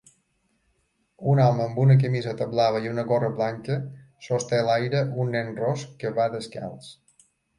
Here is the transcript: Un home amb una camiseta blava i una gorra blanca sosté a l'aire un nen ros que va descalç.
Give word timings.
Un 1.33 1.41
home 1.43 1.61
amb 1.65 1.81
una 1.83 1.97
camiseta 2.03 2.47
blava 2.53 2.79
i 2.85 2.89
una 2.93 3.03
gorra 3.11 3.29
blanca 3.35 3.77
sosté 4.29 4.61
a 4.61 4.65
l'aire 4.71 5.03
un 5.25 5.31
nen 5.39 5.55
ros 5.63 5.87
que 6.01 6.17
va 6.19 6.29
descalç. 6.37 6.91